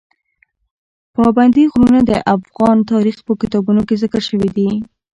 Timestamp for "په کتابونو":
3.27-3.81